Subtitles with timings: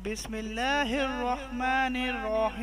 [0.00, 2.62] بسم الله الرحمن الرحيم.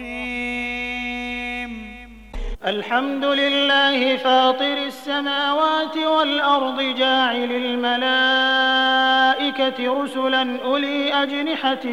[2.65, 8.23] الحمد لله فاطر السماوات والأرض جاعل الملائكة
[10.03, 11.85] رسلا أولي أجنحة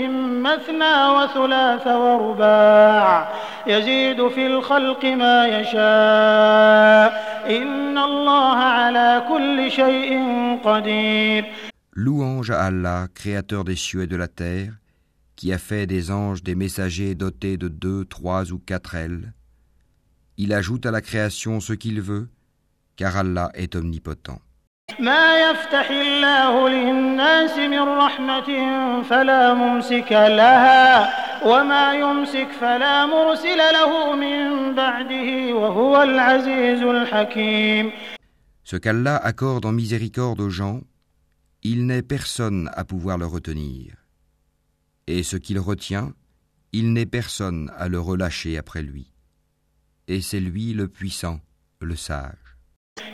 [0.42, 3.28] مثنى وثلاث ورباع.
[3.66, 7.26] يزيد في الخلق ما يشاء.
[7.62, 10.20] إن الله على كل شيء
[10.64, 11.44] قدير.
[11.94, 14.72] Louange à Allah, créateur des cieux et de la terre,
[15.35, 19.33] qui a fait des anges des messagers dotés de deux, trois ou quatre ailes.
[20.37, 22.29] Il ajoute à la création ce qu'il veut,
[22.95, 24.41] car Allah est omnipotent.
[24.99, 28.49] ما يفتح الله للناس من رحمة
[29.03, 31.09] فلا ممسك لها
[31.45, 37.91] وما يمسك فلا مرسل له من بعده وهو العزيز الحكيم
[38.63, 40.81] Ce qu'Allah accorde en miséricorde aux gens,
[41.63, 44.01] il n'est personne à pouvoir le retenir.
[45.07, 46.13] Et ce qu'il retient,
[46.71, 49.11] il n'est personne à le relâcher après lui.
[50.07, 51.39] Et c'est lui le puissant,
[51.81, 52.51] le sage.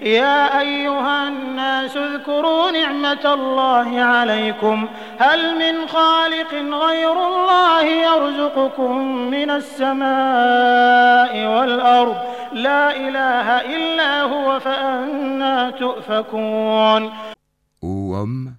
[0.01, 4.87] يا أيها الناس اذكروا نعمة الله عليكم
[5.19, 8.97] هل من خالق غير الله يرزقكم
[9.31, 12.15] من السماء والأرض
[12.53, 17.11] لا إله إلا هو فأنا تؤفكون
[17.81, 18.55] Ô homme,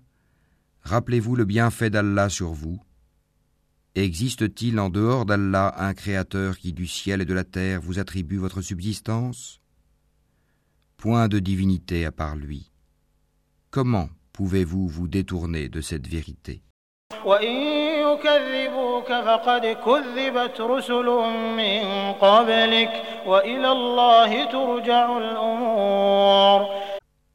[0.84, 2.78] rappelez-vous le bienfait d'Allah sur vous.
[3.95, 8.37] Existe-t-il en dehors d'Allah un Créateur qui du ciel et de la terre vous attribue
[8.37, 9.59] votre subsistance?
[10.97, 12.71] Point de divinité à part lui.
[13.69, 16.63] Comment pouvez-vous vous détourner de cette vérité?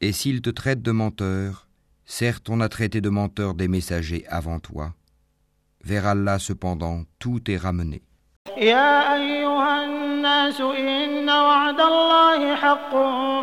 [0.01, 1.69] Et s'il te traite de menteur,
[2.05, 4.93] certes on a traité de menteur des messagers avant toi.
[5.84, 8.02] Vers Allah cependant tout est ramené.
[8.58, 12.92] يا أيها الناس إن وعد الله حق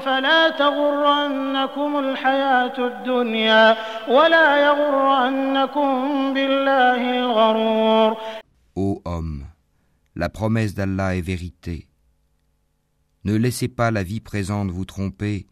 [0.04, 3.76] فلا تغرنكم الحياة الدنيا
[4.08, 5.88] ولا يغرنكم
[6.34, 8.16] بالله الغرور
[8.76, 9.44] Ô homme,
[10.14, 11.88] la promesse d'Allah est vérité.
[13.24, 15.46] Ne laissez pas la vie présente vous tromper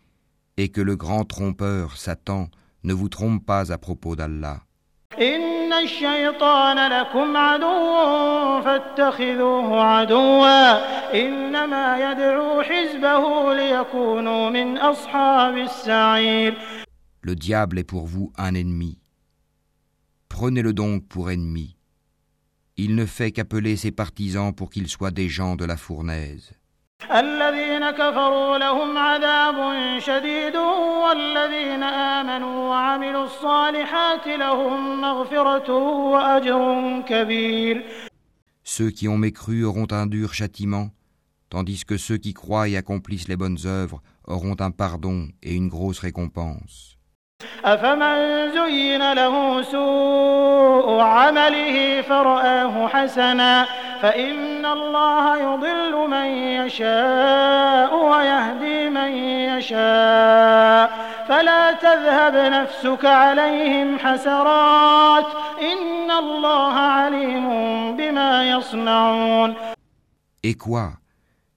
[0.56, 2.48] et que le grand trompeur, Satan,
[2.84, 4.60] ne vous trompe pas à propos d'Allah.
[5.72, 10.72] إن الشيطان لكم عدو فاتخذوه عدوا
[11.14, 16.54] إنما يدعو حزبه ليكونوا من أصحاب السعير
[17.22, 18.98] Le diable est pour vous un ennemi.
[20.28, 21.76] Prenez-le donc pour ennemi.
[22.76, 26.52] Il ne fait qu'appeler ses partisans pour qu'ils soient des gens de la fournaise.
[27.10, 29.56] الذين كفروا لهم عذاب
[29.98, 35.70] شديد والذين آمنوا وعملوا الصالحات لهم مغفرة
[36.12, 36.60] وأجر
[37.08, 37.84] كبير
[38.64, 40.90] Ceux qui ont mécru auront un dur châtiment,
[41.48, 45.68] tandis que ceux qui croient et accomplissent les bonnes œuvres auront un pardon et une
[45.68, 46.91] grosse récompense.
[47.65, 53.65] أفمن زين له سوء عمله فرآه حسنا
[54.01, 59.11] فإن الله يضل من يشاء ويهدي من
[59.57, 60.89] يشاء
[61.27, 65.25] فلا تذهب نفسك عليهم حسرات
[65.61, 67.47] إن الله عليم
[67.97, 69.55] بما يصنعون
[70.45, 70.91] Et quoi?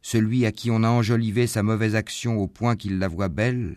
[0.01, 3.77] Celui à qui on a enjolivé sa mauvaise action au point qu'il la voit belle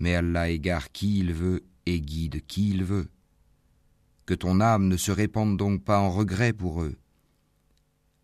[0.00, 3.08] Mais Allah égare qui il veut et guide qui il veut.
[4.26, 6.96] Que ton âme ne se répande donc pas en regret pour eux.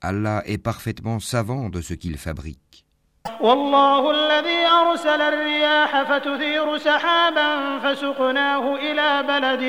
[0.01, 2.85] Allah est parfaitement savant de ce qu'il fabrique.
[3.41, 9.63] والله الذي أرسل الرياح فتثير سحابا فسقناه إلى بلد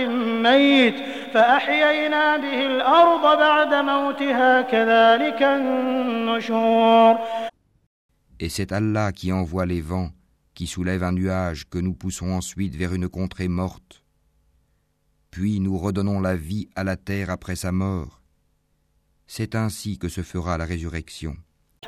[0.47, 0.95] ميت
[1.33, 7.17] فأحيينا به الأرض بعد موتها كذلك النشور
[8.39, 10.09] Et c'est Allah qui envoie les vents,
[10.57, 14.03] qui soulève un nuage que nous poussons ensuite vers une contrée morte.
[15.31, 18.21] Puis nous redonnons la vie à la terre après sa mort.
[19.25, 21.35] C'est ainsi que se fera la résurrection.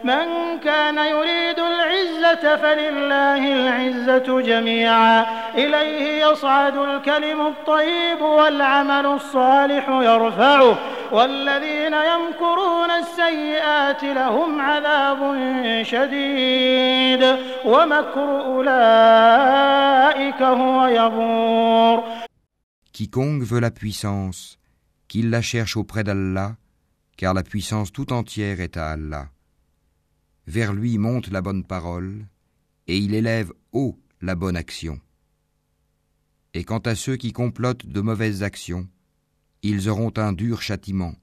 [0.03, 5.25] من كان يريد العزة فلله العزة جميعا
[5.55, 10.77] إليه يصعد الكلم الطيب والعمل الصالح يرفعه
[11.11, 15.19] والذين يمكرون السيئات لهم عذاب
[15.83, 17.23] شديد
[17.65, 22.03] ومكر أولئك هو يبور
[22.93, 24.57] Quiconque veut la puissance,
[25.09, 26.55] qu'il la cherche auprès d'Allah,
[27.17, 29.27] car la puissance tout entière est à Allah.
[30.47, 32.25] Vers lui monte la bonne parole,
[32.87, 35.01] et il élève haut la bonne action.
[36.53, 38.87] Et quant à ceux qui complotent de mauvaises actions,
[39.63, 41.13] ils auront un dur châtiment.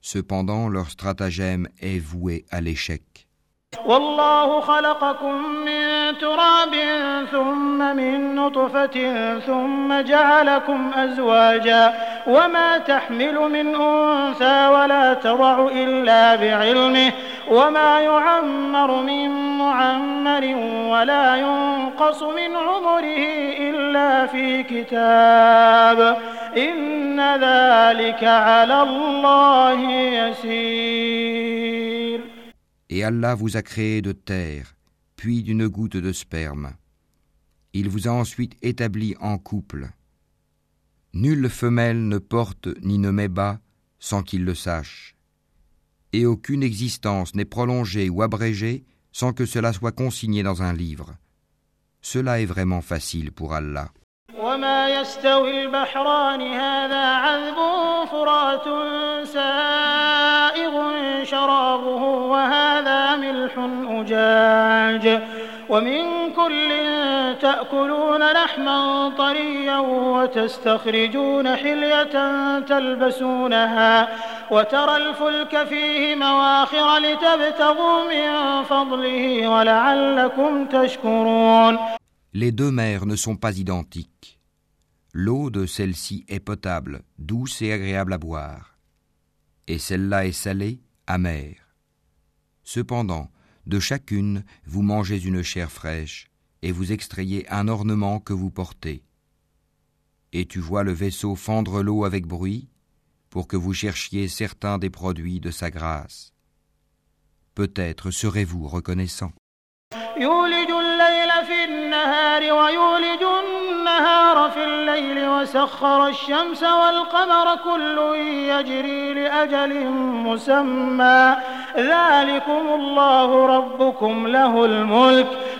[0.00, 3.26] Cependant, leur stratagème est voué à l'échec.
[3.86, 6.74] والله خلقكم من تراب
[7.32, 8.96] ثم من نطفة
[9.38, 11.94] ثم جعلكم أزواجا
[12.26, 17.12] وما تحمل من أنثى ولا تضع إلا بعلمه
[17.50, 20.44] وما يعمر من معمر
[20.92, 23.22] ولا ينقص من عمره
[23.68, 25.98] إلا في كتاب
[26.56, 31.84] إن ذلك على الله يسير
[32.90, 34.76] Et Allah vous a créé de terre,
[35.16, 36.74] puis d'une goutte de sperme.
[37.72, 39.88] Il vous a ensuite établi en couple.
[41.12, 43.58] Nulle femelle ne porte ni ne met bas
[43.98, 45.16] sans qu'il le sache.
[46.12, 51.14] Et aucune existence n'est prolongée ou abrégée sans que cela soit consigné dans un livre.
[52.00, 53.88] Cela est vraiment facile pour Allah.
[54.38, 57.56] وما يستوي البحران هذا عذب
[58.10, 58.64] فرات
[59.26, 60.74] سائغ
[61.24, 62.02] شرابه
[62.32, 63.54] وهذا ملح
[63.88, 65.22] أجاج
[65.68, 66.72] ومن كل
[67.48, 72.14] تأكلون لحما طريا وتستخرجون حلية
[72.60, 74.08] تلبسونها
[74.50, 81.78] وترى الفلك فيه مواخر لتبتغوا من فضله ولعلكم تشكرون
[82.36, 84.40] Les deux mers ne sont pas identiques.
[85.12, 88.76] L'eau de celle-ci est potable, douce et agréable à boire,
[89.68, 91.60] et celle-là est salée, amère.
[92.64, 93.28] Cependant,
[93.66, 96.27] de chacune, vous mangez une chair fraîche,
[96.61, 99.03] et vous extrayez un ornement que vous portez.
[100.33, 102.67] Et tu vois le vaisseau fendre l'eau avec bruit,
[103.29, 106.33] pour que vous cherchiez certains des produits de sa grâce.
[107.55, 109.31] Peut-être serez-vous reconnaissant.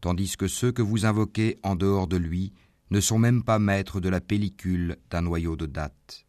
[0.00, 2.52] tandis que ceux que vous invoquez en dehors de lui
[2.91, 6.25] ne sont même pas maîtres de la pellicule d'un noyau de date.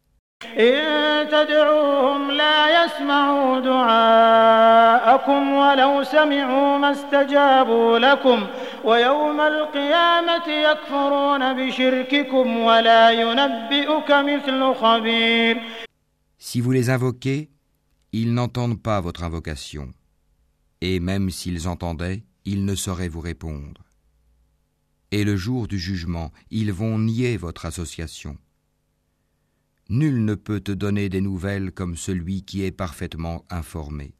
[16.37, 17.49] Si vous les invoquez,
[18.13, 19.93] ils n'entendent pas votre invocation.
[20.81, 23.81] Et même s'ils entendaient, ils ne sauraient vous répondre
[25.12, 28.36] Et le jour du jugement, ils vont nier votre association.
[29.88, 34.12] Nul ne peut te donner des nouvelles comme celui qui est parfaitement informé.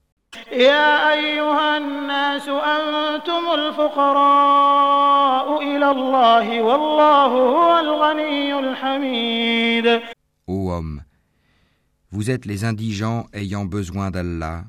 [0.52, 10.00] يا أيها الناس أنتم الفقراء إلى الله والله هو الغني الحميد
[10.48, 11.02] Ô homme,
[12.12, 14.64] vous êtes les indigents ayant besoin d'Allah,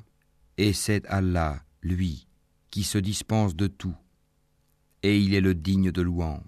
[0.58, 2.28] et c'est Allah, lui,
[2.72, 3.94] qui se dispense de tout,
[5.03, 6.41] et il est le digne de louange.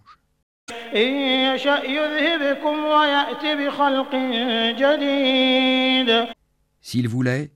[6.81, 7.51] S'il voulait,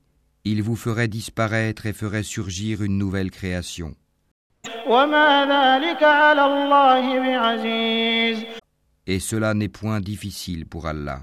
[0.45, 3.95] il vous ferait disparaître et ferait surgir une nouvelle création.
[9.07, 11.23] Et cela n'est point difficile pour Allah.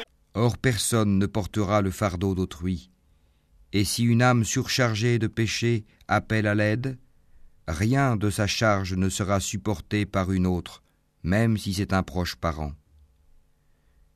[0.33, 2.89] Or personne ne portera le fardeau d'autrui.
[3.73, 6.97] Et si une âme surchargée de péché appelle à l'aide,
[7.67, 10.83] rien de sa charge ne sera supporté par une autre,
[11.23, 12.73] même si c'est un proche parent.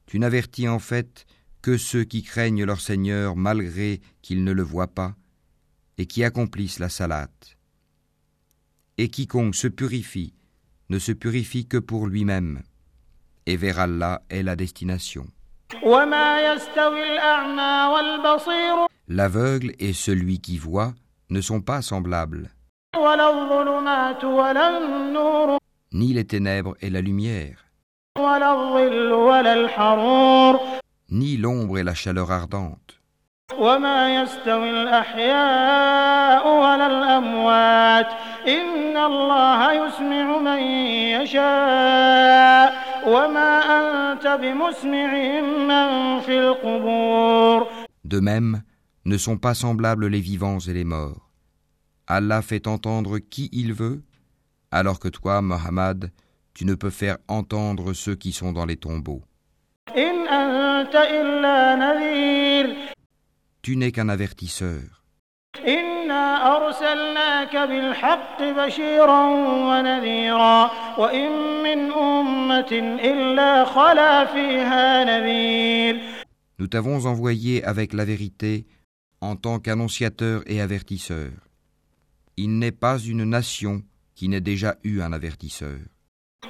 [0.06, 1.26] Tu n'avertis en fait
[1.62, 5.16] que ceux qui craignent leur Seigneur malgré qu'ils ne le voient pas,
[5.98, 7.58] et qui accomplissent la salate.
[8.98, 10.36] Et quiconque se purifie
[10.90, 12.62] ne se purifie que pour lui-même,
[13.46, 15.28] et vers Allah est la destination.
[15.83, 20.93] وما يستوي الأعمى والبصير L'aveugle et celui qui voit
[21.31, 22.49] ne sont pas semblables.
[22.97, 25.59] ولا الظلمات ولا النور
[25.93, 27.59] ni les ténèbres et la lumière,
[28.19, 30.61] ولا الظل ولا الحرور
[31.11, 33.01] ni l'ombre et la chaleur ardente.
[33.59, 38.07] وما يستوي الأحياء ولا الأموات
[38.49, 40.59] إن الله يسمع من
[41.21, 42.75] يشاء
[48.04, 48.64] De même,
[49.06, 51.30] ne sont pas semblables les vivants et les morts.
[52.08, 54.02] Allah fait entendre qui il veut,
[54.72, 56.12] alors que toi, Mohammed,
[56.56, 59.22] tu ne peux faire entendre ceux qui sont dans les tombeaux.
[63.62, 65.04] Tu n'es qu'un avertisseur.
[66.05, 69.23] إنا أرسلناك بالحق بشيرا
[69.69, 71.31] ونذيرا وإن
[71.63, 72.73] من أمة
[73.11, 76.01] إلا خلا فيها نذير
[76.59, 78.67] Nous t'avons envoyé avec la vérité
[79.23, 81.31] en tant qu'annonciateur et avertisseur.
[82.37, 83.83] Il n'est pas une nation
[84.15, 85.79] qui n'ait déjà eu un avertisseur.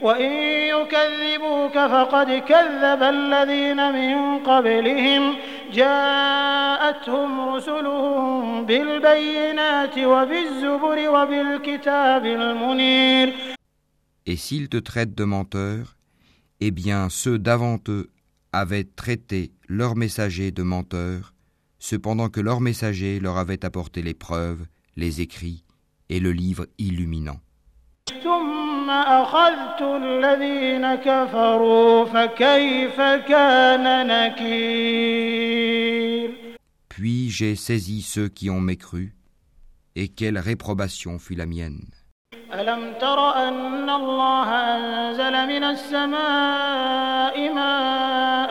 [0.03, 0.31] وإن
[0.75, 5.37] يكذبوك فقد كذب الذين من قبلهم
[5.75, 13.33] جاءتهم رسلهم بالبينات وبالزبر وبالكتاب المنير
[14.27, 15.97] Et s'ils te traitent de menteur,
[16.61, 18.11] eh bien ceux d'avant eux
[18.53, 21.35] avaient traité leurs messagers de menteurs,
[21.79, 25.65] cependant que leurs messagers leur avaient apporté les preuves, les écrits
[26.09, 27.41] et le livre illuminant.
[28.23, 35.71] ثم أخذت الذين كفروا فكيف كان نكير
[36.89, 39.15] Puis j'ai saisi ceux qui ont mécru,
[39.97, 41.89] et quelle réprobation fut la mienne.
[42.53, 48.44] ألم تر أن الله أنزل من السماء ماء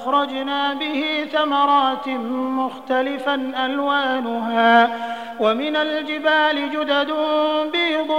[0.00, 2.08] فأخرجنا به ثمرات
[2.60, 3.34] مختلفا
[3.66, 4.72] ألوانها
[5.40, 7.10] ومن الجبال جدد
[7.72, 8.10] بيض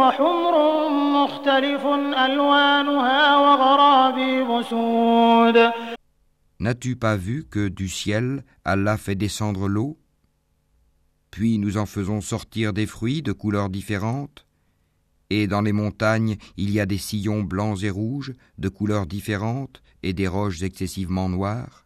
[0.00, 0.54] وحمر
[0.88, 1.86] مختلف
[2.26, 5.72] ألوانها وغرابيب سود
[6.60, 9.96] N'as-tu pas vu que du ciel Allah fait descendre l'eau
[11.30, 14.44] Puis nous en faisons sortir des fruits de couleurs différentes
[15.35, 19.81] Et dans les montagnes, il y a des sillons blancs et rouges, de couleurs différentes,
[20.03, 21.85] et des roches excessivement noires.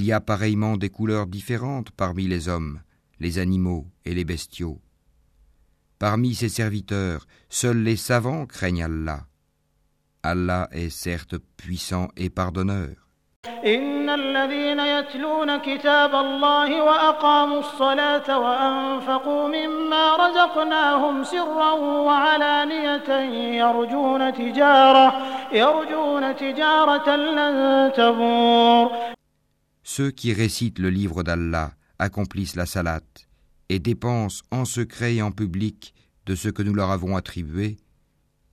[0.00, 2.80] Il y a pareillement des couleurs différentes parmi les hommes,
[3.20, 4.80] les animaux et les bestiaux.
[5.98, 9.26] Parmi ses serviteurs, seuls les savants craignent Allah.
[10.22, 13.06] Allah est certes puissant et pardonneur.
[13.64, 23.10] إن الذين يتلون كتاب الله وأقاموا الصلاة وأنفقوا مما رزقناهم سرا وعلانية
[23.62, 25.14] يرجون تجارة
[25.52, 29.09] يرجون تجارة لن تبور
[29.93, 33.27] Ceux qui récitent le livre d'Allah accomplissent la salate
[33.67, 35.93] et dépensent en secret et en public
[36.25, 37.75] de ce que nous leur avons attribué,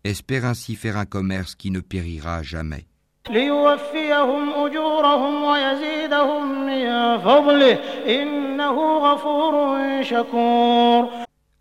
[0.03, 2.89] espèrent ainsi faire un commerce qui ne périra jamais.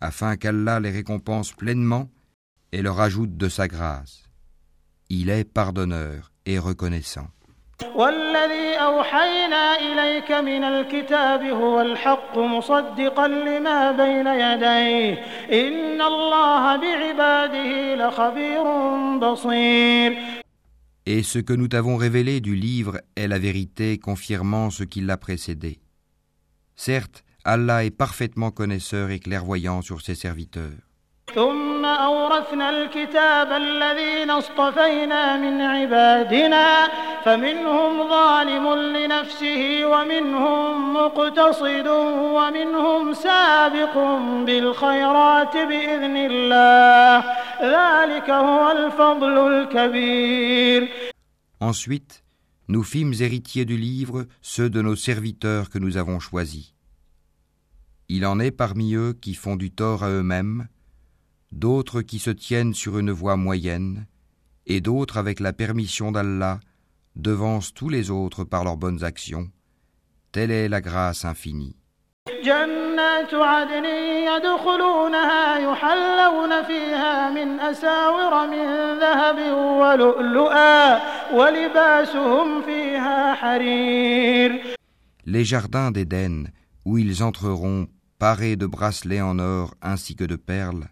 [0.00, 2.10] Afin qu'Allah les récompense pleinement
[2.72, 4.24] et leur ajoute de sa grâce.
[5.08, 7.28] Il est pardonneur et reconnaissant.
[7.95, 18.63] والذي أوحينا إليك من الكتاب هو الحق مصدقا لما بين يديه إن الله بعباده لخبير
[19.17, 20.17] بصير
[21.05, 25.17] Et ce que nous t'avons révélé du livre est la vérité confirmant ce qui l'a
[25.17, 25.79] précédé.
[26.77, 30.86] Certes, Allah est parfaitement connaisseur et clairvoyant sur ses serviteurs.
[31.35, 36.87] ثم أورثنا الكتاب الذين اصطفينا من عبادنا
[37.25, 41.87] فمنهم ظالم لنفسه ومنهم مقتصد
[42.37, 43.97] ومنهم سابق
[44.45, 47.17] بالخيرات بإذن الله
[47.61, 50.89] ذلك هو الفضل الكبير
[51.59, 52.23] Ensuite,
[52.67, 56.73] nous fîmes héritiers du livre ceux de nos serviteurs que nous avons choisis.
[58.09, 60.67] Il en est parmi eux qui font du tort à eux-mêmes,
[61.51, 64.05] d'autres qui se tiennent sur une voie moyenne,
[64.65, 66.59] et d'autres avec la permission d'Allah
[67.15, 69.49] devancent tous les autres par leurs bonnes actions.
[70.31, 71.75] Telle est la grâce infinie.
[72.43, 73.85] جنات عدن
[74.27, 79.37] يدخلونها يحلون فيها من أساور من ذهب
[79.79, 80.99] ولؤلؤا
[81.33, 84.75] ولباسهم فيها حرير
[85.25, 86.49] les jardins d'Éden,
[86.85, 87.87] où ils entreront
[88.19, 90.89] parés de bracelets en or ainsi que de perles,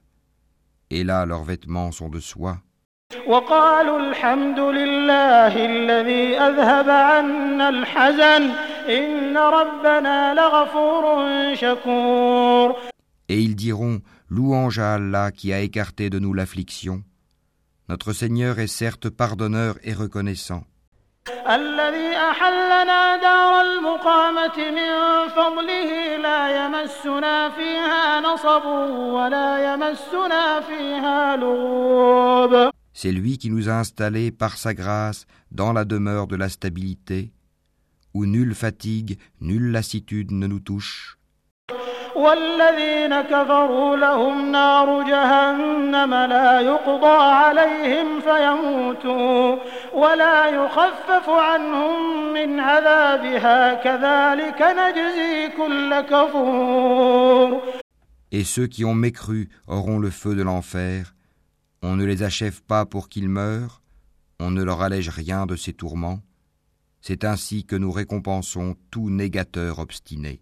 [0.91, 2.59] et là leurs vêtements sont de soie.
[13.29, 17.03] Et ils diront, Louange à Allah qui a écarté de nous l'affliction.
[17.89, 20.65] Notre Seigneur est certes pardonneur et reconnaissant.
[21.30, 24.92] الذي أحلنا دار المقامة من
[25.30, 28.66] فضله لا يمسنا فيها نصب
[29.16, 35.86] ولا يمسنا فيها لغوب C'est lui qui nous a installés par sa grâce dans la
[35.86, 37.32] demeure de la stabilité,
[38.14, 41.15] où nulle fatigue, nulle lassitude ne nous touche.
[42.16, 49.56] والذين كفروا لهم نار جهنم لا يقضى عليهم فيموتوا
[49.94, 57.62] ولا يخفف عنهم من عذابها كذلك نجزي كل كفور
[58.34, 61.16] Et ceux qui ont mécru auront le feu de l'enfer.
[61.84, 63.82] On ne les achève pas pour qu'ils meurent,
[64.40, 66.22] on ne leur allège rien de ces tourments.
[67.02, 70.42] C'est ainsi que nous récompensons tout négateur obstiné.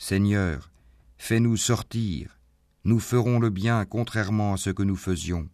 [0.00, 0.70] Seigneur,
[1.16, 2.38] fais-nous sortir,
[2.84, 5.48] nous ferons le bien contrairement à ce que nous faisions.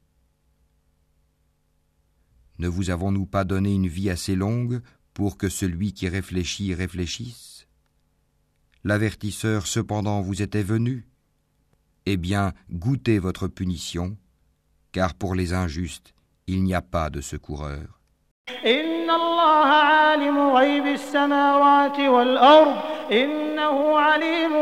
[2.59, 4.83] Ne vous avons-nous pas donné une vie assez longue
[5.15, 7.67] pour que celui qui réfléchit réfléchisse?
[8.85, 11.09] L'avertisseur cependant vous était venu.
[12.05, 14.19] Eh bien, goûtez votre punition,
[14.93, 16.15] car pour les injustes,
[16.47, 18.03] il n'y a pas de secoureur.
[19.04, 22.76] إن الله عالم غيب السماوات والأرض
[23.12, 24.54] إنه عليم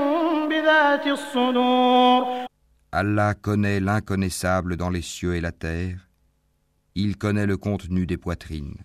[0.50, 2.48] بذات الصدور
[2.94, 6.08] Allah connaît l'inconnaissable dans les cieux et la terre.
[6.96, 8.78] Il connaît le contenu des poitrines.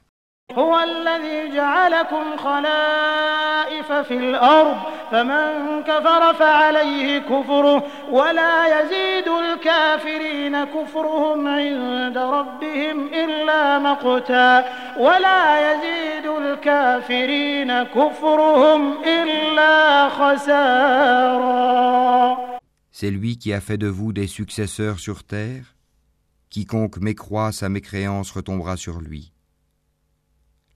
[0.58, 4.76] هو الذي جعلكم خلائف في الأرض
[5.10, 14.64] فمن كفر فعليه كفره ولا يزيد الكافرين كفرهم عند ربهم إلا مقتا
[14.98, 21.52] ولا يزيد الكافرين كفرهم إلا خسارا
[22.94, 25.74] C'est lui qui a fait de vous des successeurs sur terre.
[26.50, 29.32] Quiconque mécroit sa mécréance retombera sur lui.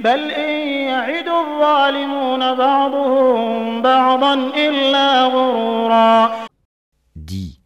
[0.00, 6.46] بل إن يعد الظالمون بعضهم بعضا إلا غرورا
[7.16, 7.60] Dis,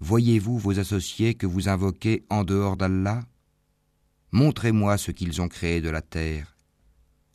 [0.00, 3.20] voyez-vous vos associés que vous invoquez en dehors d'Allah
[4.32, 6.56] Montrez-moi ce qu'ils ont créé de la terre.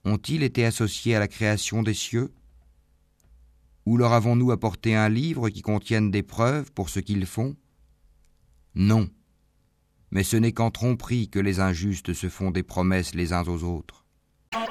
[0.05, 2.31] Ont-ils été associés à la création des cieux
[3.86, 7.55] Ou leur avons-nous apporté un livre qui contienne des preuves pour ce qu'ils font
[8.75, 9.10] Non.
[10.12, 13.63] Mais ce n'est qu'en tromperie que les injustes se font des promesses les uns aux
[13.63, 13.98] autres.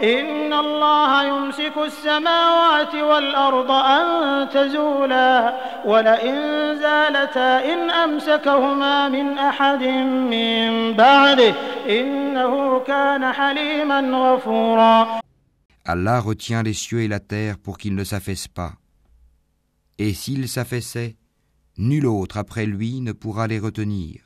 [0.03, 5.55] إن الله يمسك السماوات والأرض أن تزولا
[5.87, 6.35] ولئن
[6.81, 9.83] زالتا إن أمسكهما من أحد
[10.33, 11.55] من بعده
[11.89, 15.21] إنه كان حليما غفورا
[15.87, 18.73] Allah retient les cieux et la terre pour qu'ils ne s'affaissent pas.
[19.99, 21.17] Et s'ils s'affaissaient,
[21.77, 24.23] nul autre après lui ne pourra les retenir.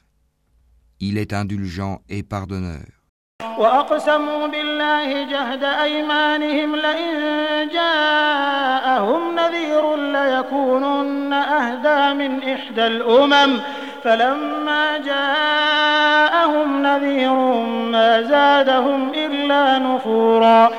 [1.01, 2.87] Il est indulgent et pardonneur.
[3.59, 7.15] وأقسموا بالله جهد أيمانهم لئن
[7.69, 13.61] جاءهم نذير ليكونن أهدى من إحدى الأمم
[14.05, 17.35] فلما جاءهم نذير
[17.95, 20.71] ما زادهم إلا نفورا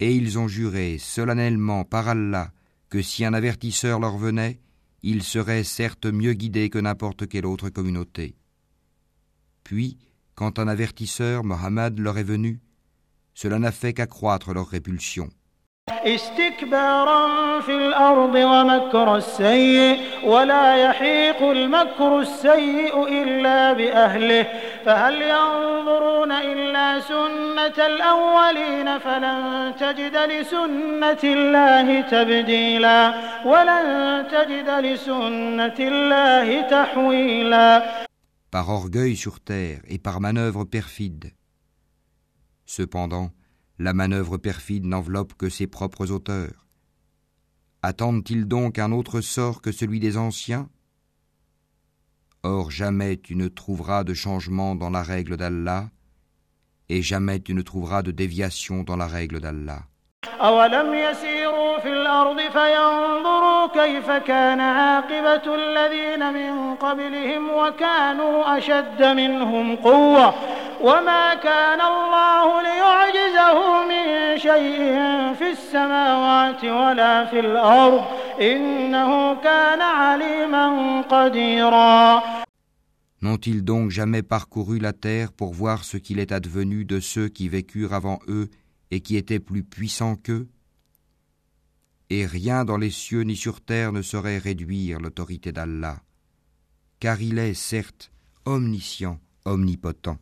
[0.00, 2.48] Et ils ont juré solennellement par Allah
[2.90, 4.60] que si un avertisseur leur venait,
[5.02, 8.34] ils seraient certes mieux guidés que n'importe quelle autre communauté.
[9.62, 9.96] Puis,
[10.38, 12.60] quand un avertisseur, Mohammed, leur est venu,
[13.34, 15.28] cela n'a fait qu'accroître leur répulsion.
[16.04, 24.46] استكبارا في الأرض ومكر السيء ولا يحيق المكر السيء إلا بأهله
[24.84, 33.86] فهل ينظرون إلا سنة الأولين فلن تجد لسنة الله تبديلا ولن
[34.32, 37.82] تجد لسنة الله تحويلا
[38.51, 41.33] Par orgueil sur terre et par manœuvre perfide.
[42.65, 43.31] Cependant,
[43.77, 46.67] la manœuvre perfide n'enveloppe que ses propres auteurs.
[47.81, 50.69] Attendent-ils donc un autre sort que celui des anciens?
[52.43, 55.91] Or jamais tu ne trouveras de changement dans la règle d'Allah,
[56.89, 59.88] et jamais tu ne trouveras de déviation dans la règle d'Allah.
[60.41, 70.33] أولم يسيروا في الأرض فينظروا كيف كان عاقبة الذين من قبلهم وكانوا أشد منهم قوة
[70.81, 74.79] وما كان الله ليعجزه من شيء
[75.39, 78.01] في السماوات ولا في الأرض
[78.41, 82.21] إنه كان عليما قديرا.
[83.21, 87.49] N'ont-ils donc jamais parcouru la terre pour voir ce qu'il est advenu de ceux qui
[87.49, 88.47] vécurent avant eux
[88.90, 90.48] et qui étaient plus puissants qu'eux
[92.10, 95.96] Et rien dans les cieux ni sur terre ne saurait réduire l'autorité d'Allah,
[97.00, 98.10] car il est, certes,
[98.44, 100.18] omniscient, omnipotent.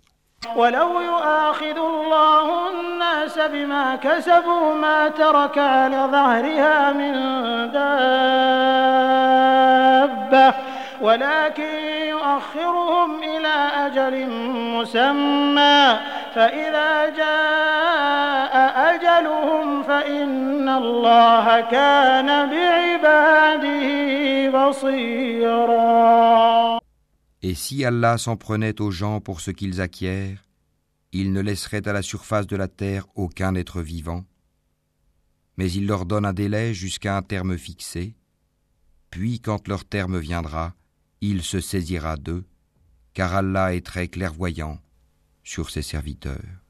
[0.57, 7.13] ولو يؤاخذ الله الناس بما كسبوا ما ترك على ظهرها من
[7.73, 8.93] دابة
[11.01, 11.75] ولكن
[12.09, 14.27] يؤخرهم إلى أجل
[14.77, 15.99] مسمى
[16.37, 18.55] فإذا جاء
[18.95, 23.85] أجلهم فإن الله كان بعباده
[24.59, 25.83] بصيرا
[27.45, 30.45] Et si Allah s'en prenait aux gens pour ce qu'ils acquièrent,
[31.11, 34.25] il ne laisserait à la surface de la terre aucun être vivant,
[35.57, 38.15] mais il leur donne un délai jusqu'à un terme fixé,
[39.11, 40.75] puis quand leur terme viendra,
[41.21, 42.45] il se saisira d'eux,
[43.13, 44.79] car Allah est très clairvoyant
[45.48, 46.67] sur ses serviteurs.